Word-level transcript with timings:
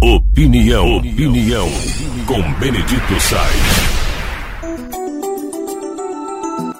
Opinião, 0.00 0.98
opinião, 0.98 1.68
com 2.24 2.40
Benedito 2.60 3.20
Sainz. 3.20 3.98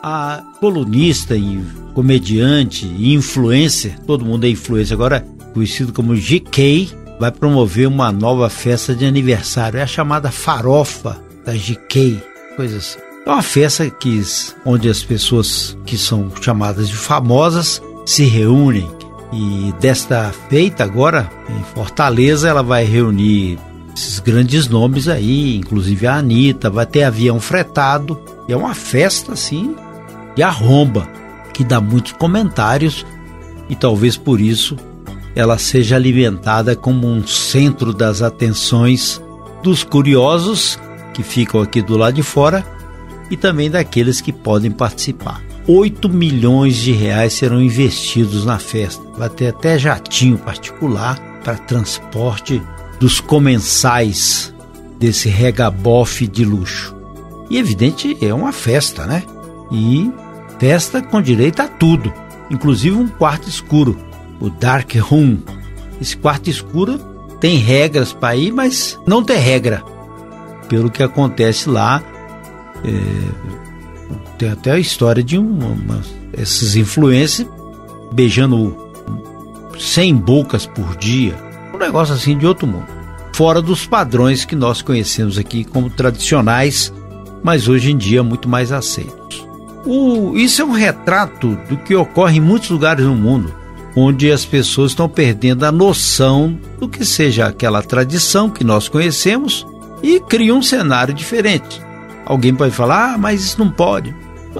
A 0.00 0.42
colunista 0.60 1.36
e 1.36 1.60
comediante 1.94 2.86
e 2.86 3.12
influencer, 3.12 3.98
todo 4.06 4.24
mundo 4.24 4.44
é 4.44 4.50
influencer 4.50 4.94
agora, 4.94 5.26
conhecido 5.52 5.92
como 5.92 6.14
GK, 6.14 6.92
vai 7.18 7.32
promover 7.32 7.88
uma 7.88 8.12
nova 8.12 8.48
festa 8.48 8.94
de 8.94 9.04
aniversário. 9.04 9.80
É 9.80 9.82
a 9.82 9.86
chamada 9.86 10.30
farofa 10.30 11.20
da 11.44 11.54
GK, 11.54 12.22
coisa 12.54 12.76
assim. 12.76 13.00
É 13.26 13.30
uma 13.30 13.42
festa 13.42 13.90
que, 13.90 14.22
onde 14.64 14.88
as 14.88 15.02
pessoas 15.02 15.76
que 15.84 15.98
são 15.98 16.30
chamadas 16.40 16.88
de 16.88 16.94
famosas 16.94 17.82
se 18.06 18.24
reúnem. 18.24 18.88
E 19.32 19.74
desta 19.80 20.32
feita 20.48 20.84
agora, 20.84 21.30
em 21.48 21.62
Fortaleza, 21.74 22.48
ela 22.48 22.62
vai 22.62 22.84
reunir 22.84 23.58
esses 23.94 24.20
grandes 24.20 24.68
nomes 24.68 25.08
aí, 25.08 25.56
inclusive 25.56 26.06
a 26.06 26.14
Anitta, 26.16 26.70
vai 26.70 26.86
ter 26.86 27.02
avião 27.02 27.40
fretado. 27.40 28.18
E 28.48 28.52
é 28.52 28.56
uma 28.56 28.74
festa 28.74 29.32
assim 29.32 29.74
de 30.34 30.42
arromba, 30.42 31.08
que 31.52 31.64
dá 31.64 31.80
muitos 31.80 32.12
comentários 32.12 33.04
e 33.68 33.74
talvez 33.74 34.16
por 34.16 34.40
isso 34.40 34.76
ela 35.34 35.58
seja 35.58 35.96
alimentada 35.96 36.74
como 36.74 37.06
um 37.06 37.26
centro 37.26 37.92
das 37.92 38.22
atenções 38.22 39.20
dos 39.62 39.82
curiosos 39.84 40.78
que 41.12 41.22
ficam 41.22 41.60
aqui 41.60 41.82
do 41.82 41.96
lado 41.96 42.14
de 42.14 42.22
fora 42.22 42.64
e 43.30 43.36
também 43.36 43.70
daqueles 43.70 44.20
que 44.20 44.32
podem 44.32 44.70
participar. 44.70 45.47
8 45.68 46.08
milhões 46.08 46.76
de 46.76 46.92
reais 46.92 47.34
serão 47.34 47.60
investidos 47.60 48.46
na 48.46 48.58
festa. 48.58 49.04
Vai 49.18 49.28
ter 49.28 49.48
até 49.48 49.78
jatinho 49.78 50.38
particular 50.38 51.20
para 51.44 51.58
transporte 51.58 52.62
dos 52.98 53.20
comensais 53.20 54.54
desse 54.98 55.28
regabofe 55.28 56.26
de 56.26 56.42
luxo. 56.42 56.96
E 57.50 57.58
evidente, 57.58 58.16
é 58.20 58.32
uma 58.32 58.50
festa, 58.50 59.04
né? 59.04 59.22
E 59.70 60.10
festa 60.58 61.02
com 61.02 61.20
direito 61.20 61.60
a 61.60 61.68
tudo, 61.68 62.12
inclusive 62.50 62.96
um 62.96 63.06
quarto 63.06 63.46
escuro, 63.46 63.94
o 64.40 64.48
Dark 64.48 64.94
Room. 64.96 65.38
Esse 66.00 66.16
quarto 66.16 66.48
escuro 66.48 66.98
tem 67.40 67.58
regras 67.58 68.14
para 68.14 68.34
ir, 68.34 68.52
mas 68.52 68.98
não 69.06 69.22
tem 69.22 69.36
regra. 69.38 69.84
Pelo 70.66 70.90
que 70.90 71.02
acontece 71.02 71.68
lá, 71.68 72.02
é, 72.84 73.58
tem 74.38 74.50
até 74.50 74.72
a 74.72 74.78
história 74.78 75.22
de 75.22 75.38
uma, 75.38 75.66
uma, 75.66 76.00
esses 76.32 76.76
influencers 76.76 77.48
beijando 78.12 78.76
100 79.78 80.14
bocas 80.16 80.66
por 80.66 80.96
dia. 80.96 81.34
Um 81.74 81.78
negócio 81.78 82.14
assim 82.14 82.36
de 82.36 82.46
outro 82.46 82.66
mundo. 82.66 82.86
Fora 83.32 83.62
dos 83.62 83.86
padrões 83.86 84.44
que 84.44 84.56
nós 84.56 84.82
conhecemos 84.82 85.38
aqui 85.38 85.64
como 85.64 85.90
tradicionais, 85.90 86.92
mas 87.42 87.68
hoje 87.68 87.92
em 87.92 87.96
dia 87.96 88.22
muito 88.22 88.48
mais 88.48 88.72
aceitos. 88.72 89.46
O, 89.86 90.36
isso 90.36 90.60
é 90.60 90.64
um 90.64 90.72
retrato 90.72 91.56
do 91.68 91.76
que 91.76 91.94
ocorre 91.94 92.38
em 92.38 92.40
muitos 92.40 92.70
lugares 92.70 93.04
no 93.04 93.14
mundo, 93.14 93.54
onde 93.94 94.30
as 94.30 94.44
pessoas 94.44 94.90
estão 94.90 95.08
perdendo 95.08 95.64
a 95.64 95.72
noção 95.72 96.58
do 96.78 96.88
que 96.88 97.04
seja 97.04 97.46
aquela 97.46 97.82
tradição 97.82 98.50
que 98.50 98.64
nós 98.64 98.88
conhecemos 98.88 99.66
e 100.02 100.20
criam 100.20 100.58
um 100.58 100.62
cenário 100.62 101.14
diferente. 101.14 101.80
Alguém 102.28 102.54
pode 102.54 102.74
falar, 102.74 103.14
ah, 103.14 103.18
mas 103.18 103.40
isso 103.42 103.58
não 103.58 103.70
pode. 103.70 104.14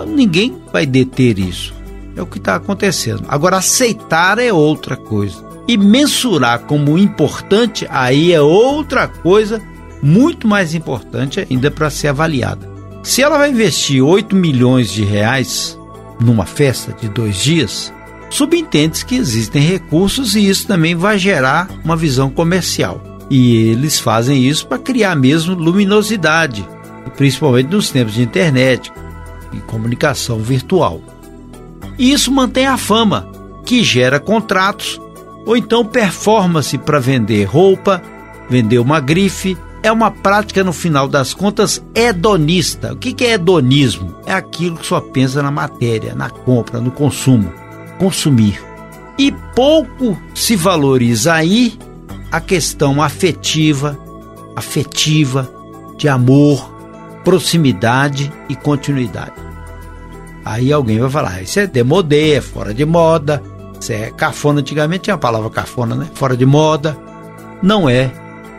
Ninguém 0.06 0.56
vai 0.72 0.86
deter 0.86 1.38
isso. 1.38 1.74
É 2.16 2.22
o 2.22 2.26
que 2.26 2.38
está 2.38 2.54
acontecendo. 2.54 3.24
Agora, 3.28 3.58
aceitar 3.58 4.38
é 4.38 4.50
outra 4.50 4.96
coisa. 4.96 5.46
E 5.68 5.76
mensurar 5.76 6.60
como 6.60 6.96
importante, 6.96 7.86
aí 7.90 8.32
é 8.32 8.40
outra 8.40 9.06
coisa 9.06 9.60
muito 10.02 10.48
mais 10.48 10.74
importante 10.74 11.46
ainda 11.48 11.70
para 11.70 11.90
ser 11.90 12.08
avaliada. 12.08 12.66
Se 13.02 13.22
ela 13.22 13.36
vai 13.36 13.50
investir 13.50 14.02
8 14.02 14.34
milhões 14.34 14.90
de 14.90 15.04
reais 15.04 15.78
numa 16.18 16.46
festa 16.46 16.96
de 16.98 17.06
dois 17.06 17.36
dias, 17.36 17.92
subentende 18.30 19.04
que 19.04 19.14
existem 19.14 19.62
recursos 19.62 20.34
e 20.34 20.48
isso 20.48 20.66
também 20.66 20.94
vai 20.94 21.18
gerar 21.18 21.68
uma 21.84 21.96
visão 21.96 22.30
comercial. 22.30 23.02
E 23.28 23.56
eles 23.56 24.00
fazem 24.00 24.42
isso 24.42 24.66
para 24.66 24.78
criar 24.78 25.14
mesmo 25.14 25.54
luminosidade, 25.54 26.66
principalmente 27.16 27.70
nos 27.70 27.90
tempos 27.90 28.14
de 28.14 28.22
internet 28.22 28.92
e 29.52 29.58
comunicação 29.60 30.38
virtual. 30.38 31.00
E 31.98 32.12
isso 32.12 32.30
mantém 32.30 32.66
a 32.66 32.76
fama, 32.76 33.28
que 33.64 33.82
gera 33.82 34.20
contratos 34.20 35.00
ou 35.44 35.56
então 35.56 35.84
performance 35.84 36.76
para 36.76 37.00
vender 37.00 37.44
roupa, 37.44 38.02
vender 38.48 38.78
uma 38.78 39.00
grife. 39.00 39.56
É 39.82 39.92
uma 39.92 40.10
prática, 40.10 40.64
no 40.64 40.72
final 40.72 41.08
das 41.08 41.32
contas, 41.32 41.82
hedonista. 41.94 42.92
O 42.92 42.96
que 42.96 43.24
é 43.24 43.32
hedonismo? 43.32 44.14
É 44.26 44.32
aquilo 44.32 44.76
que 44.76 44.86
só 44.86 45.00
pensa 45.00 45.42
na 45.42 45.50
matéria, 45.50 46.14
na 46.14 46.28
compra, 46.28 46.80
no 46.80 46.90
consumo. 46.90 47.52
Consumir. 47.98 48.60
E 49.16 49.32
pouco 49.54 50.18
se 50.34 50.56
valoriza 50.56 51.32
aí 51.32 51.78
a 52.30 52.40
questão 52.40 53.02
afetiva, 53.02 53.98
afetiva, 54.54 55.50
de 55.96 56.08
amor, 56.08 56.77
proximidade 57.28 58.32
e 58.48 58.56
continuidade. 58.56 59.34
Aí 60.42 60.72
alguém 60.72 60.98
vai 60.98 61.10
falar, 61.10 61.42
isso 61.42 61.60
é 61.60 61.66
demodê, 61.66 62.32
é 62.32 62.40
fora 62.40 62.72
de 62.72 62.86
moda, 62.86 63.42
isso 63.78 63.92
é 63.92 64.10
cafona. 64.10 64.60
Antigamente 64.60 65.02
tinha 65.02 65.14
a 65.14 65.18
palavra 65.18 65.50
cafona, 65.50 65.94
né? 65.94 66.06
Fora 66.14 66.34
de 66.34 66.46
moda. 66.46 66.96
Não 67.62 67.86
é, 67.86 68.10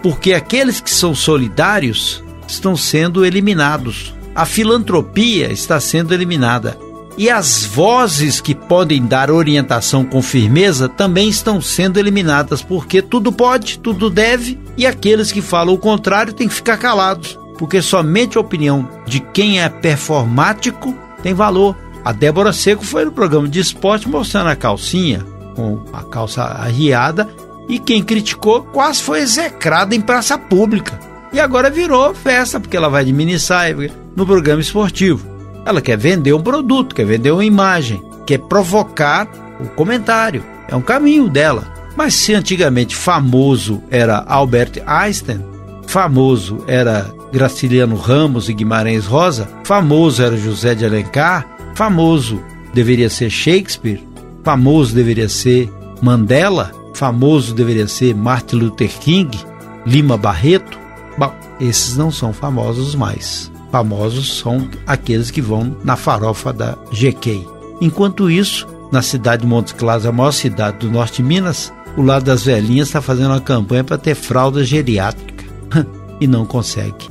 porque 0.03 0.33
aqueles 0.33 0.79
que 0.79 0.91
são 0.91 1.15
solidários 1.15 2.23
estão 2.47 2.77
sendo 2.77 3.25
eliminados. 3.25 4.13
A 4.35 4.45
filantropia 4.45 5.51
está 5.51 5.79
sendo 5.79 6.13
eliminada. 6.13 6.77
E 7.17 7.27
as 7.27 7.65
vozes 7.65 8.39
que 8.39 8.53
podem 8.53 9.03
dar 9.03 9.31
orientação 9.31 10.05
com 10.05 10.21
firmeza 10.21 10.87
também 10.87 11.27
estão 11.27 11.59
sendo 11.59 11.97
eliminadas, 11.97 12.61
porque 12.61 13.01
tudo 13.01 13.31
pode, 13.31 13.79
tudo 13.79 14.11
deve, 14.11 14.59
e 14.77 14.85
aqueles 14.85 15.31
que 15.31 15.41
falam 15.41 15.73
o 15.73 15.77
contrário 15.79 16.33
têm 16.33 16.47
que 16.47 16.53
ficar 16.53 16.77
calados 16.77 17.35
porque 17.59 17.81
somente 17.81 18.37
a 18.37 18.41
opinião 18.41 18.87
de 19.05 19.19
quem 19.19 19.61
é 19.61 19.67
performático 19.67 20.95
tem 21.21 21.33
valor. 21.33 21.75
A 22.05 22.13
Débora 22.13 22.53
Seco 22.53 22.85
foi 22.85 23.03
no 23.03 23.11
programa 23.11 23.49
de 23.49 23.59
esporte 23.59 24.07
mostrando 24.07 24.49
a 24.49 24.55
calcinha, 24.55 25.25
com 25.55 25.83
a 25.91 26.01
calça 26.01 26.41
arriada, 26.41 27.29
e 27.67 27.77
quem 27.77 28.01
criticou 28.01 28.63
quase 28.63 29.03
foi 29.03 29.19
execrada 29.19 29.93
em 29.93 29.99
praça 29.99 30.37
pública. 30.37 30.97
E 31.33 31.39
agora 31.39 31.69
virou 31.69 32.15
festa, 32.15 32.61
porque 32.61 32.77
ela 32.77 32.89
vai 32.89 33.03
de 33.03 33.11
mini 33.11 33.37
saia 33.37 33.91
no 34.15 34.25
programa 34.25 34.61
esportivo. 34.61 35.27
Ela 35.65 35.81
quer 35.81 35.97
vender 35.97 36.31
um 36.31 36.41
produto, 36.41 36.95
quer 36.95 37.05
vender 37.05 37.31
uma 37.31 37.43
imagem, 37.43 38.01
quer 38.25 38.39
provocar 38.39 39.27
o 39.59 39.67
comentário. 39.67 40.45
É 40.69 40.75
um 40.77 40.81
caminho 40.81 41.29
dela. 41.29 41.73
Mas 41.93 42.13
se 42.13 42.33
antigamente 42.33 42.95
famoso 42.95 43.83
era 43.91 44.23
Albert 44.25 44.81
Einstein, 44.87 45.43
famoso 45.89 46.63
era 46.67 47.11
Graciliano 47.33 47.95
Ramos 47.95 48.47
e 48.47 48.53
Guimarães 48.53 49.07
Rosa, 49.07 49.49
famoso 49.63 50.21
era 50.21 50.37
José 50.37 50.75
de 50.75 50.85
Alencar, 50.85 51.47
famoso 51.73 52.39
deveria 52.75 53.09
ser 53.09 53.31
Shakespeare, 53.31 53.99
famoso 54.43 54.93
deveria 54.93 55.27
ser 55.27 55.67
Mandela, 55.99 56.71
famoso 56.93 57.55
deveria 57.55 57.87
ser 57.87 58.13
Martin 58.13 58.57
Luther 58.57 58.91
King, 58.99 59.35
Lima 59.83 60.15
Barreto. 60.15 60.77
Bom, 61.17 61.33
esses 61.59 61.97
não 61.97 62.11
são 62.11 62.31
famosos 62.31 62.93
mais. 62.93 63.51
Famosos 63.71 64.37
são 64.37 64.69
aqueles 64.85 65.31
que 65.31 65.41
vão 65.41 65.75
na 65.83 65.95
farofa 65.95 66.53
da 66.53 66.77
GK. 66.91 67.47
Enquanto 67.81 68.29
isso, 68.29 68.67
na 68.91 69.01
cidade 69.01 69.41
de 69.41 69.47
Montes 69.47 69.73
Claros, 69.73 70.05
a 70.05 70.11
maior 70.11 70.31
cidade 70.33 70.77
do 70.77 70.91
norte 70.91 71.17
de 71.17 71.23
Minas, 71.23 71.73
o 71.97 72.03
lado 72.03 72.25
das 72.25 72.45
velhinhas 72.45 72.89
está 72.89 73.01
fazendo 73.01 73.31
uma 73.31 73.41
campanha 73.41 73.83
para 73.83 73.97
ter 73.97 74.13
fralda 74.13 74.63
geriátrica. 74.63 75.38
e 76.19 76.27
não 76.27 76.45
consegue. 76.45 77.07